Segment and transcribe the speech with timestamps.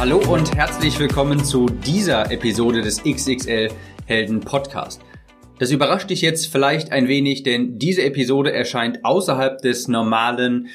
[0.00, 3.68] Hallo und herzlich willkommen zu dieser Episode des XXL
[4.06, 5.02] Helden Podcast.
[5.58, 10.68] Das überrascht dich jetzt vielleicht ein wenig, denn diese Episode erscheint außerhalb des normalen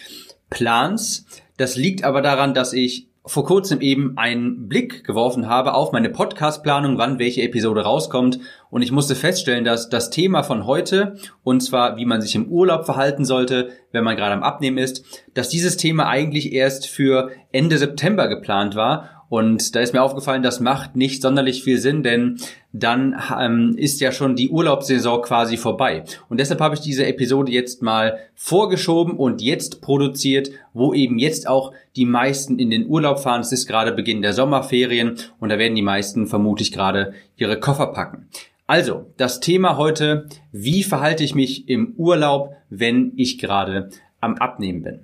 [0.51, 1.25] Plans.
[1.57, 6.09] Das liegt aber daran, dass ich vor kurzem eben einen Blick geworfen habe auf meine
[6.09, 8.39] Podcast-Planung, wann welche Episode rauskommt.
[8.69, 12.47] Und ich musste feststellen, dass das Thema von heute, und zwar wie man sich im
[12.47, 17.31] Urlaub verhalten sollte, wenn man gerade am Abnehmen ist, dass dieses Thema eigentlich erst für
[17.51, 22.03] Ende September geplant war und da ist mir aufgefallen, das macht nicht sonderlich viel Sinn,
[22.03, 22.37] denn
[22.71, 26.03] dann ähm, ist ja schon die Urlaubssaison quasi vorbei.
[26.29, 31.47] Und deshalb habe ich diese Episode jetzt mal vorgeschoben und jetzt produziert, wo eben jetzt
[31.47, 33.41] auch die meisten in den Urlaub fahren.
[33.41, 37.87] Es ist gerade Beginn der Sommerferien und da werden die meisten vermutlich gerade ihre Koffer
[37.87, 38.27] packen.
[38.67, 43.89] Also, das Thema heute, wie verhalte ich mich im Urlaub, wenn ich gerade
[44.21, 44.99] am Abnehmen bin?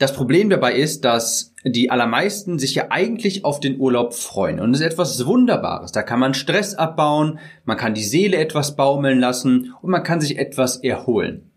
[0.00, 4.58] Das Problem dabei ist, dass die allermeisten sich ja eigentlich auf den Urlaub freuen.
[4.58, 5.92] Und es ist etwas Wunderbares.
[5.92, 10.22] Da kann man Stress abbauen, man kann die Seele etwas baumeln lassen und man kann
[10.22, 11.50] sich etwas erholen.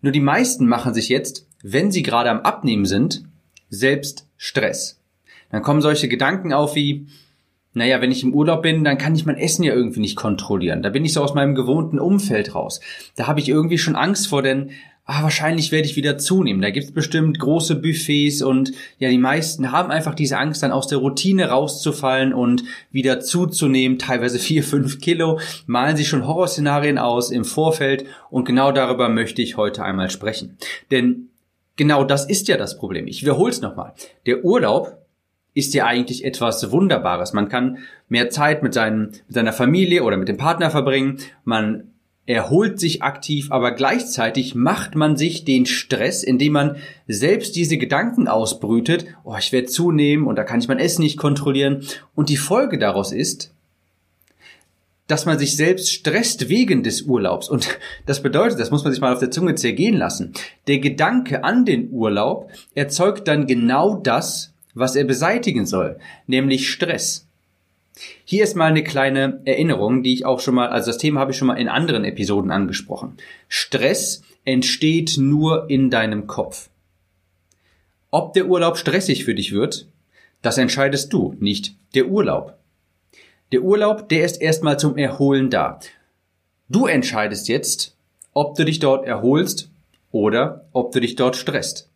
[0.00, 3.22] Nur die meisten machen sich jetzt, wenn sie gerade am Abnehmen sind,
[3.68, 5.00] selbst Stress.
[5.52, 7.06] Dann kommen solche Gedanken auf wie,
[7.72, 10.82] naja, wenn ich im Urlaub bin, dann kann ich mein Essen ja irgendwie nicht kontrollieren.
[10.82, 12.80] Da bin ich so aus meinem gewohnten Umfeld raus.
[13.14, 14.72] Da habe ich irgendwie schon Angst vor, denn
[15.06, 16.62] ah, wahrscheinlich werde ich wieder zunehmen.
[16.62, 20.86] Da gibt's bestimmt große Buffets und ja, die meisten haben einfach diese Angst, dann aus
[20.86, 27.30] der Routine rauszufallen und wieder zuzunehmen, teilweise vier, fünf Kilo, malen sich schon Horrorszenarien aus
[27.30, 30.56] im Vorfeld und genau darüber möchte ich heute einmal sprechen.
[30.90, 31.28] Denn
[31.76, 33.06] genau das ist ja das Problem.
[33.06, 33.92] Ich wiederhole es nochmal.
[34.26, 34.98] Der Urlaub
[35.54, 37.32] ist ja eigentlich etwas Wunderbares.
[37.32, 37.78] Man kann
[38.08, 41.18] mehr Zeit mit, seinen, mit seiner Familie oder mit dem Partner verbringen.
[41.44, 41.93] Man
[42.26, 46.76] erholt sich aktiv, aber gleichzeitig macht man sich den Stress, indem man
[47.06, 51.18] selbst diese Gedanken ausbrütet, oh, ich werde zunehmen und da kann ich mein Essen nicht
[51.18, 51.86] kontrollieren.
[52.14, 53.52] Und die Folge daraus ist,
[55.06, 57.48] dass man sich selbst stresst wegen des Urlaubs.
[57.48, 60.32] Und das bedeutet, das muss man sich mal auf der Zunge zergehen lassen.
[60.66, 67.23] Der Gedanke an den Urlaub erzeugt dann genau das, was er beseitigen soll, nämlich Stress.
[68.26, 71.32] Hier ist mal eine kleine Erinnerung, die ich auch schon mal, also das Thema habe
[71.32, 73.18] ich schon mal in anderen Episoden angesprochen.
[73.48, 76.70] Stress entsteht nur in deinem Kopf.
[78.10, 79.88] Ob der Urlaub stressig für dich wird,
[80.40, 82.58] das entscheidest du, nicht der Urlaub.
[83.52, 85.80] Der Urlaub, der ist erstmal zum Erholen da.
[86.68, 87.94] Du entscheidest jetzt,
[88.32, 89.70] ob du dich dort erholst
[90.12, 91.90] oder ob du dich dort stresst.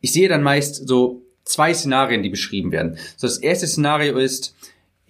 [0.00, 2.98] Ich sehe dann meist so zwei Szenarien, die beschrieben werden.
[3.16, 4.54] So das erste Szenario ist,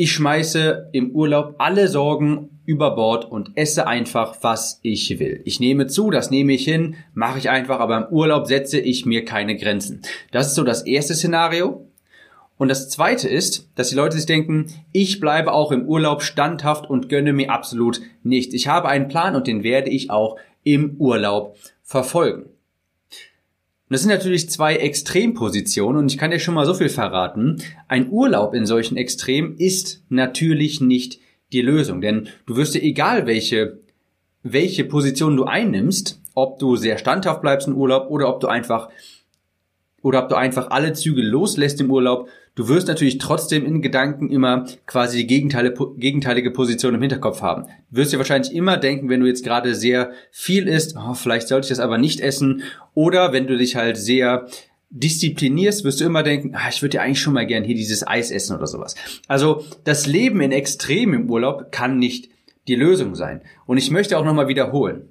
[0.03, 5.43] ich schmeiße im Urlaub alle Sorgen über Bord und esse einfach, was ich will.
[5.45, 9.07] Ich nehme zu, das nehme ich hin, mache ich einfach, aber im Urlaub setze ich
[9.07, 10.03] mir keine Grenzen.
[10.33, 11.87] Das ist so das erste Szenario.
[12.59, 16.91] Und das zweite ist, dass die Leute sich denken, ich bleibe auch im Urlaub standhaft
[16.91, 18.55] und gönne mir absolut nichts.
[18.55, 22.47] Ich habe einen Plan und den werde ich auch im Urlaub verfolgen.
[23.93, 27.63] Und das sind natürlich zwei Extrempositionen und ich kann dir schon mal so viel verraten.
[27.89, 31.21] Ein Urlaub in solchen Extremen ist natürlich nicht
[31.53, 33.81] die Lösung, denn du wirst dir egal welche,
[34.43, 38.89] welche Position du einnimmst, ob du sehr standhaft bleibst im Urlaub oder ob du einfach
[40.03, 42.29] oder ob du einfach alle Züge loslässt im Urlaub.
[42.55, 47.65] Du wirst natürlich trotzdem in Gedanken immer quasi die gegenteilige Position im Hinterkopf haben.
[47.91, 51.49] Du wirst dir wahrscheinlich immer denken, wenn du jetzt gerade sehr viel isst, oh, vielleicht
[51.49, 52.63] sollte ich das aber nicht essen.
[52.95, 54.47] Oder wenn du dich halt sehr
[54.91, 58.07] disziplinierst, wirst du immer denken, ah, ich würde ja eigentlich schon mal gern hier dieses
[58.07, 58.95] Eis essen oder sowas.
[59.27, 62.29] Also das Leben in Extrem im Urlaub kann nicht
[62.69, 63.41] die Lösung sein.
[63.65, 65.09] Und ich möchte auch nochmal wiederholen.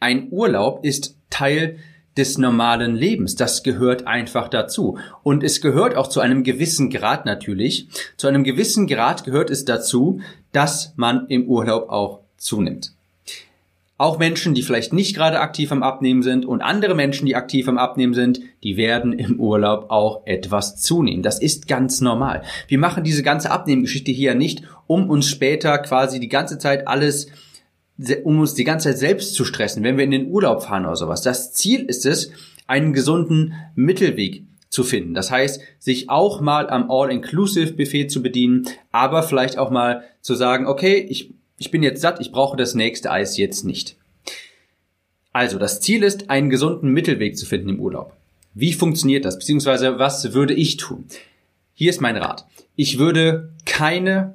[0.00, 1.78] Ein Urlaub ist Teil
[2.16, 3.34] des normalen Lebens.
[3.34, 4.98] Das gehört einfach dazu.
[5.22, 7.88] Und es gehört auch zu einem gewissen Grad natürlich.
[8.16, 10.20] Zu einem gewissen Grad gehört es dazu,
[10.52, 12.92] dass man im Urlaub auch zunimmt.
[13.96, 17.68] Auch Menschen, die vielleicht nicht gerade aktiv am Abnehmen sind und andere Menschen, die aktiv
[17.68, 21.22] am Abnehmen sind, die werden im Urlaub auch etwas zunehmen.
[21.22, 22.42] Das ist ganz normal.
[22.66, 27.28] Wir machen diese ganze Abnehmgeschichte hier nicht, um uns später quasi die ganze Zeit alles
[28.24, 30.96] um uns die ganze Zeit selbst zu stressen, wenn wir in den Urlaub fahren oder
[30.96, 31.22] sowas.
[31.22, 32.30] Das Ziel ist es,
[32.66, 35.14] einen gesunden Mittelweg zu finden.
[35.14, 40.66] Das heißt, sich auch mal am All-Inclusive-Buffet zu bedienen, aber vielleicht auch mal zu sagen,
[40.66, 43.96] okay, ich, ich bin jetzt satt, ich brauche das nächste Eis jetzt nicht.
[45.32, 48.12] Also, das Ziel ist, einen gesunden Mittelweg zu finden im Urlaub.
[48.54, 49.38] Wie funktioniert das?
[49.38, 51.06] Beziehungsweise, was würde ich tun?
[51.74, 52.46] Hier ist mein Rat.
[52.76, 54.34] Ich würde keine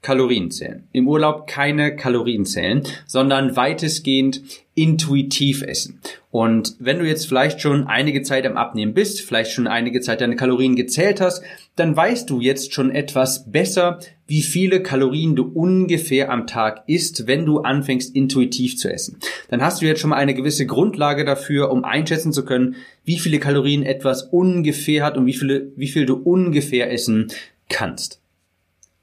[0.00, 0.84] Kalorien zählen.
[0.92, 4.42] Im Urlaub keine Kalorien zählen, sondern weitestgehend
[4.74, 6.00] intuitiv essen.
[6.30, 10.20] Und wenn du jetzt vielleicht schon einige Zeit am Abnehmen bist, vielleicht schon einige Zeit
[10.20, 11.42] deine Kalorien gezählt hast,
[11.74, 13.98] dann weißt du jetzt schon etwas besser,
[14.28, 19.18] wie viele Kalorien du ungefähr am Tag isst, wenn du anfängst intuitiv zu essen.
[19.48, 23.18] Dann hast du jetzt schon mal eine gewisse Grundlage dafür, um einschätzen zu können, wie
[23.18, 27.32] viele Kalorien etwas ungefähr hat und wie viele, wie viel du ungefähr essen
[27.68, 28.20] kannst.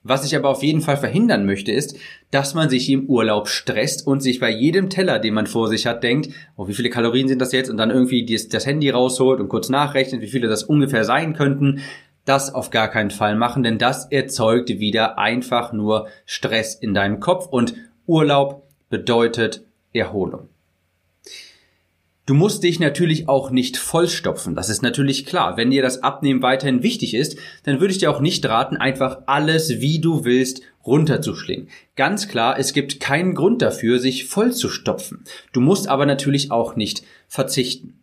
[0.08, 1.98] Was ich aber auf jeden Fall verhindern möchte, ist,
[2.30, 5.88] dass man sich im Urlaub stresst und sich bei jedem Teller, den man vor sich
[5.88, 7.72] hat, denkt, oh, wie viele Kalorien sind das jetzt?
[7.72, 11.82] Und dann irgendwie das Handy rausholt und kurz nachrechnet, wie viele das ungefähr sein könnten.
[12.24, 17.20] Das auf gar keinen Fall machen, denn das erzeugt wieder einfach nur Stress in deinem
[17.20, 17.74] Kopf und
[18.06, 20.50] Urlaub bedeutet Erholung.
[22.26, 25.58] Du musst dich natürlich auch nicht vollstopfen, das ist natürlich klar.
[25.58, 29.20] Wenn dir das Abnehmen weiterhin wichtig ist, dann würde ich dir auch nicht raten, einfach
[29.28, 31.68] alles, wie du willst, runterzuschlingen.
[31.96, 35.24] Ganz klar, es gibt keinen Grund dafür, sich vollzustopfen.
[35.54, 38.00] Du musst aber natürlich auch nicht verzichten.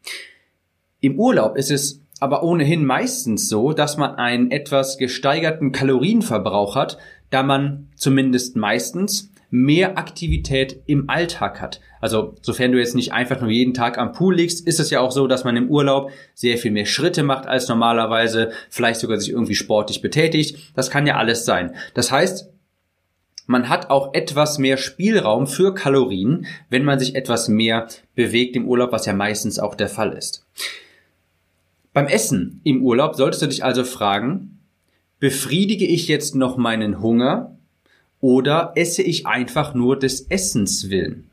[1.01, 6.97] Im Urlaub ist es aber ohnehin meistens so, dass man einen etwas gesteigerten Kalorienverbrauch hat,
[7.31, 11.81] da man zumindest meistens mehr Aktivität im Alltag hat.
[12.01, 15.01] Also sofern du jetzt nicht einfach nur jeden Tag am Pool liegst, ist es ja
[15.01, 19.21] auch so, dass man im Urlaub sehr viel mehr Schritte macht als normalerweise, vielleicht sogar
[19.21, 20.73] sich irgendwie sportlich betätigt.
[20.75, 21.75] Das kann ja alles sein.
[21.93, 22.49] Das heißt,
[23.47, 28.67] man hat auch etwas mehr Spielraum für Kalorien, wenn man sich etwas mehr bewegt im
[28.67, 30.47] Urlaub, was ja meistens auch der Fall ist.
[31.93, 34.61] Beim Essen im Urlaub solltest du dich also fragen,
[35.19, 37.59] befriedige ich jetzt noch meinen Hunger
[38.23, 41.29] oder esse ich einfach nur des Essens willen?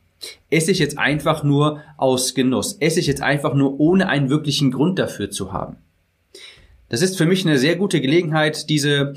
[0.49, 2.75] Esse ich jetzt einfach nur aus Genuss?
[2.81, 5.77] Esse ich jetzt einfach nur ohne einen wirklichen Grund dafür zu haben?
[6.89, 9.13] Das ist für mich eine sehr gute Gelegenheit, diese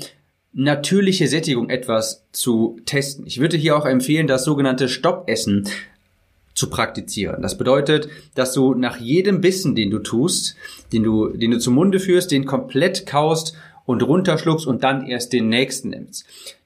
[0.53, 3.25] natürliche Sättigung etwas zu testen.
[3.25, 5.67] Ich würde hier auch empfehlen, das sogenannte Stoppessen
[6.53, 7.41] zu praktizieren.
[7.41, 10.55] Das bedeutet, dass du nach jedem Bissen, den du tust,
[10.93, 13.55] den du, den du zum Munde führst, den komplett kaust
[13.85, 16.25] und runterschluckst und dann erst den nächsten nimmst.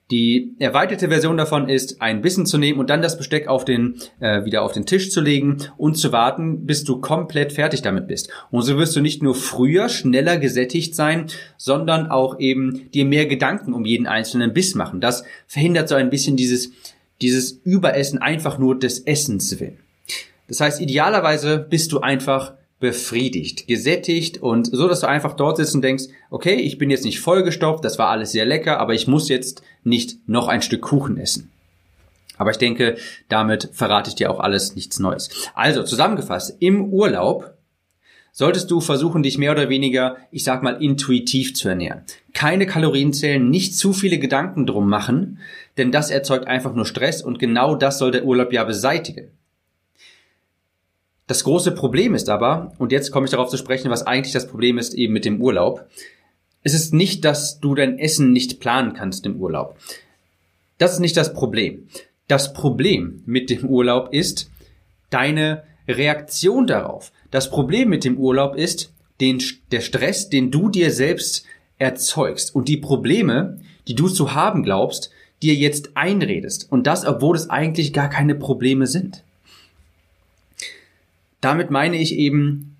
[0.09, 3.95] Die erweiterte Version davon ist, ein Bissen zu nehmen und dann das Besteck auf den,
[4.21, 8.07] äh, wieder auf den Tisch zu legen und zu warten, bis du komplett fertig damit
[8.07, 8.29] bist.
[8.49, 11.25] Und so wirst du nicht nur früher, schneller gesättigt sein,
[11.57, 15.01] sondern auch eben dir mehr Gedanken um jeden einzelnen Biss machen.
[15.01, 16.71] Das verhindert so ein bisschen dieses,
[17.21, 19.79] dieses Überessen einfach nur des Essens willen.
[20.47, 25.73] Das heißt, idealerweise bist du einfach befriedigt, gesättigt und so, dass du einfach dort sitzt
[25.75, 29.07] und denkst, okay, ich bin jetzt nicht vollgestopft, das war alles sehr lecker, aber ich
[29.07, 31.51] muss jetzt nicht noch ein Stück Kuchen essen.
[32.37, 32.97] Aber ich denke,
[33.29, 35.29] damit verrate ich dir auch alles nichts Neues.
[35.55, 37.57] Also, zusammengefasst, im Urlaub
[38.31, 42.03] solltest du versuchen, dich mehr oder weniger, ich sag mal, intuitiv zu ernähren.
[42.33, 45.39] Keine Kalorien zählen, nicht zu viele Gedanken drum machen,
[45.77, 49.31] denn das erzeugt einfach nur Stress und genau das soll der Urlaub ja beseitigen.
[51.27, 54.47] Das große Problem ist aber, und jetzt komme ich darauf zu sprechen, was eigentlich das
[54.47, 55.85] Problem ist eben mit dem Urlaub.
[56.63, 59.77] Es ist nicht, dass du dein Essen nicht planen kannst im Urlaub.
[60.77, 61.87] Das ist nicht das Problem.
[62.27, 64.49] Das Problem mit dem Urlaub ist
[65.09, 67.11] deine Reaktion darauf.
[67.29, 71.45] Das Problem mit dem Urlaub ist den, der Stress, den du dir selbst
[71.77, 75.11] erzeugst und die Probleme, die du zu haben glaubst,
[75.41, 76.71] dir jetzt einredest.
[76.71, 79.23] Und das, obwohl es eigentlich gar keine Probleme sind.
[81.41, 82.77] Damit meine ich eben,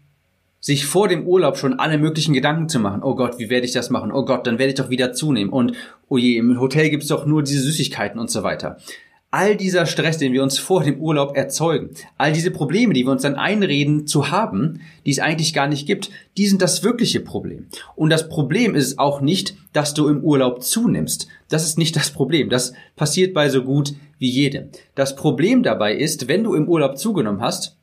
[0.59, 3.03] sich vor dem Urlaub schon alle möglichen Gedanken zu machen.
[3.03, 4.11] Oh Gott, wie werde ich das machen?
[4.11, 5.51] Oh Gott, dann werde ich doch wieder zunehmen.
[5.51, 5.73] Und
[6.09, 8.77] oh je, im Hotel gibt's doch nur diese Süßigkeiten und so weiter.
[9.29, 13.11] All dieser Stress, den wir uns vor dem Urlaub erzeugen, all diese Probleme, die wir
[13.11, 17.19] uns dann einreden zu haben, die es eigentlich gar nicht gibt, die sind das wirkliche
[17.19, 17.67] Problem.
[17.95, 21.27] Und das Problem ist auch nicht, dass du im Urlaub zunimmst.
[21.49, 22.49] Das ist nicht das Problem.
[22.49, 24.69] Das passiert bei so gut wie jedem.
[24.95, 27.76] Das Problem dabei ist, wenn du im Urlaub zugenommen hast,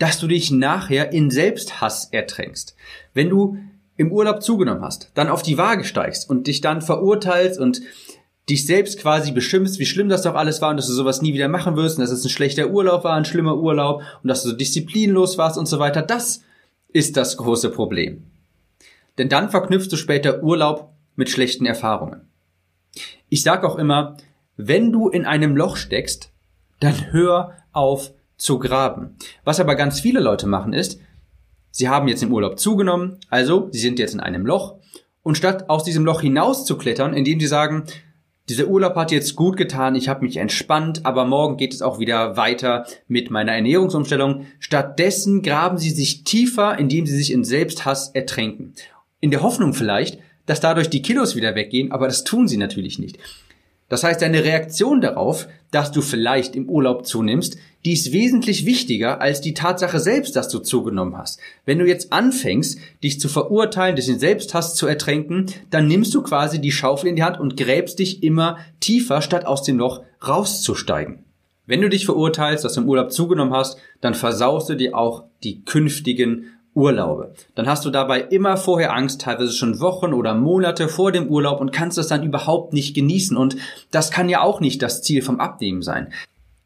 [0.00, 2.74] dass du dich nachher in Selbsthass ertränkst.
[3.12, 3.58] Wenn du
[3.96, 7.82] im Urlaub zugenommen hast, dann auf die Waage steigst und dich dann verurteilst und
[8.48, 11.34] dich selbst quasi beschimpfst, wie schlimm das doch alles war und dass du sowas nie
[11.34, 14.42] wieder machen wirst und dass es ein schlechter Urlaub war, ein schlimmer Urlaub und dass
[14.42, 16.42] du so disziplinlos warst und so weiter, das
[16.88, 18.24] ist das große Problem.
[19.18, 22.22] Denn dann verknüpfst du später Urlaub mit schlechten Erfahrungen.
[23.28, 24.16] Ich sag auch immer,
[24.56, 26.32] wenn du in einem Loch steckst,
[26.80, 29.16] dann hör auf zu graben.
[29.44, 30.98] Was aber ganz viele Leute machen ist,
[31.72, 34.76] Sie haben jetzt im Urlaub zugenommen, also Sie sind jetzt in einem Loch.
[35.22, 37.84] Und statt aus diesem Loch hinaus zu klettern, indem Sie sagen,
[38.48, 42.00] dieser Urlaub hat jetzt gut getan, ich habe mich entspannt, aber morgen geht es auch
[42.00, 44.46] wieder weiter mit meiner Ernährungsumstellung.
[44.58, 48.74] Stattdessen graben Sie sich tiefer, indem Sie sich in Selbsthass ertränken.
[49.20, 52.98] In der Hoffnung vielleicht, dass dadurch die Kilos wieder weggehen, aber das tun Sie natürlich
[52.98, 53.18] nicht.
[53.90, 59.20] Das heißt, deine Reaktion darauf, dass du vielleicht im Urlaub zunimmst, die ist wesentlich wichtiger
[59.20, 61.40] als die Tatsache selbst, dass du zugenommen hast.
[61.66, 66.22] Wenn du jetzt anfängst, dich zu verurteilen, dich in Selbsthass zu ertränken, dann nimmst du
[66.22, 70.02] quasi die Schaufel in die Hand und gräbst dich immer tiefer, statt aus dem Loch
[70.26, 71.24] rauszusteigen.
[71.66, 75.24] Wenn du dich verurteilst, dass du im Urlaub zugenommen hast, dann versaust du dir auch
[75.42, 76.44] die künftigen
[76.74, 77.34] Urlaube.
[77.54, 81.60] Dann hast du dabei immer vorher Angst, teilweise schon Wochen oder Monate vor dem Urlaub
[81.60, 83.36] und kannst das dann überhaupt nicht genießen.
[83.36, 83.56] Und
[83.90, 86.12] das kann ja auch nicht das Ziel vom Abnehmen sein.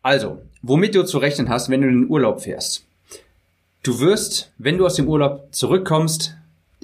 [0.02, 2.84] Also, womit du zu rechnen hast, wenn du in den Urlaub fährst.
[3.82, 6.36] Du wirst, wenn du aus dem Urlaub zurückkommst,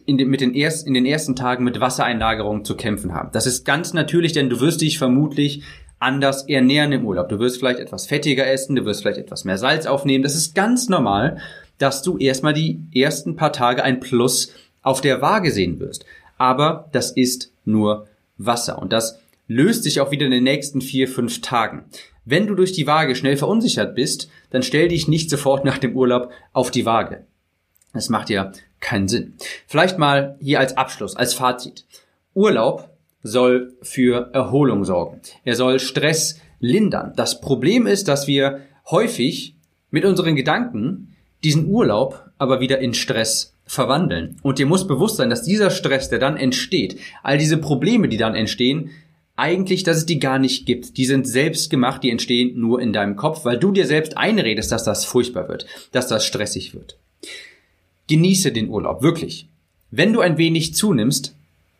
[0.07, 3.31] in den, mit den erst, in den ersten Tagen mit Wassereinlagerung zu kämpfen haben.
[3.33, 5.63] Das ist ganz natürlich, denn du wirst dich vermutlich
[5.99, 7.29] anders ernähren im Urlaub.
[7.29, 10.23] Du wirst vielleicht etwas fettiger essen, du wirst vielleicht etwas mehr Salz aufnehmen.
[10.23, 11.39] Das ist ganz normal
[11.81, 16.05] dass du erstmal die ersten paar Tage ein Plus auf der Waage sehen wirst.
[16.39, 18.07] Aber das ist nur
[18.39, 19.19] Wasser und das
[19.49, 21.85] löst sich auch wieder in den nächsten vier, fünf Tagen.
[22.25, 25.97] Wenn du durch die Waage schnell verunsichert bist, dann stell dich nicht sofort nach dem
[25.97, 27.25] Urlaub auf die Waage.
[27.93, 29.35] Das macht ja keinen Sinn.
[29.67, 31.87] Vielleicht mal hier als Abschluss, als Fazit.
[32.35, 32.91] Urlaub
[33.23, 35.21] soll für Erholung sorgen.
[35.45, 37.13] Er soll Stress lindern.
[37.17, 38.61] Das Problem ist, dass wir
[38.91, 39.57] häufig
[39.91, 44.37] mit unseren Gedanken diesen Urlaub aber wieder in Stress verwandeln.
[44.43, 48.17] Und dir muss bewusst sein, dass dieser Stress, der dann entsteht, all diese Probleme, die
[48.17, 48.91] dann entstehen,
[49.37, 50.97] eigentlich, dass es die gar nicht gibt.
[50.97, 54.71] Die sind selbst gemacht, die entstehen nur in deinem Kopf, weil du dir selbst einredest,
[54.71, 56.99] dass das furchtbar wird, dass das stressig wird.
[58.09, 59.49] Genieße den Urlaub, wirklich.
[59.91, 61.35] Wenn du ein wenig zunimmst,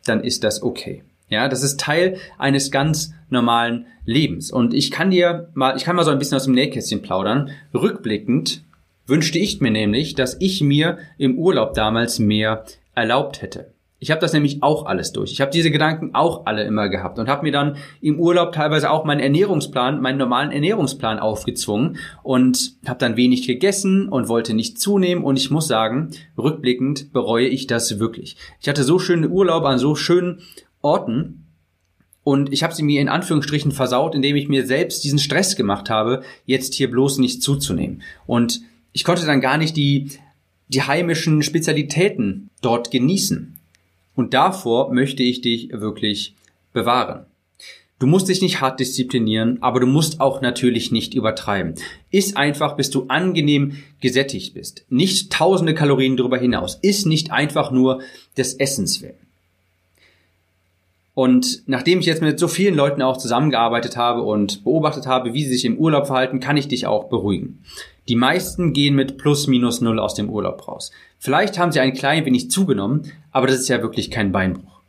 [0.05, 1.03] dann ist das okay.
[1.29, 4.51] Ja, das ist Teil eines ganz normalen Lebens.
[4.51, 7.51] Und ich kann dir mal, ich kann mal so ein bisschen aus dem Nähkästchen plaudern.
[7.73, 8.63] Rückblickend
[9.07, 12.65] wünschte ich mir nämlich, dass ich mir im Urlaub damals mehr
[12.95, 13.73] erlaubt hätte.
[14.03, 15.31] Ich habe das nämlich auch alles durch.
[15.31, 18.89] Ich habe diese Gedanken auch alle immer gehabt und habe mir dann im Urlaub teilweise
[18.89, 24.79] auch meinen Ernährungsplan, meinen normalen Ernährungsplan aufgezwungen und habe dann wenig gegessen und wollte nicht
[24.79, 28.37] zunehmen und ich muss sagen, rückblickend bereue ich das wirklich.
[28.59, 30.39] Ich hatte so schöne Urlaube an so schönen
[30.81, 31.45] Orten
[32.23, 35.91] und ich habe sie mir in Anführungsstrichen versaut, indem ich mir selbst diesen Stress gemacht
[35.91, 38.01] habe, jetzt hier bloß nicht zuzunehmen.
[38.25, 38.61] Und
[38.93, 40.09] ich konnte dann gar nicht die,
[40.67, 43.57] die heimischen Spezialitäten dort genießen.
[44.15, 46.35] Und davor möchte ich dich wirklich
[46.73, 47.25] bewahren.
[47.99, 51.75] Du musst dich nicht hart disziplinieren, aber du musst auch natürlich nicht übertreiben.
[52.09, 54.85] Iss einfach, bis du angenehm gesättigt bist.
[54.89, 56.79] Nicht tausende Kalorien darüber hinaus.
[56.81, 58.01] Iss nicht einfach nur
[58.35, 59.13] des Essens willen.
[61.13, 65.43] Und nachdem ich jetzt mit so vielen Leuten auch zusammengearbeitet habe und beobachtet habe, wie
[65.43, 67.59] sie sich im Urlaub verhalten, kann ich dich auch beruhigen.
[68.11, 70.91] Die meisten gehen mit plus minus null aus dem Urlaub raus.
[71.17, 74.81] Vielleicht haben sie ein klein wenig zugenommen, aber das ist ja wirklich kein Beinbruch.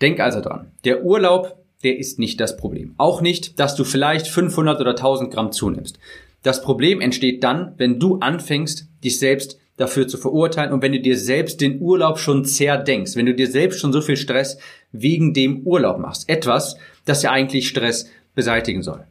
[0.00, 0.70] Denk also dran.
[0.84, 2.94] Der Urlaub, der ist nicht das Problem.
[2.96, 5.98] Auch nicht, dass du vielleicht 500 oder 1000 Gramm zunimmst.
[6.42, 11.00] Das Problem entsteht dann, wenn du anfängst, dich selbst dafür zu verurteilen und wenn du
[11.00, 14.56] dir selbst den Urlaub schon zerdenkst, wenn du dir selbst schon so viel Stress
[14.92, 16.26] wegen dem Urlaub machst.
[16.30, 19.04] Etwas, das ja eigentlich Stress beseitigen soll.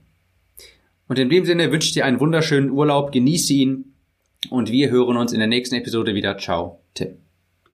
[1.12, 3.96] Und in dem Sinne wünsche ich dir einen wunderschönen Urlaub, genieße ihn
[4.50, 6.38] und wir hören uns in der nächsten Episode wieder.
[6.38, 7.18] Ciao, Tim.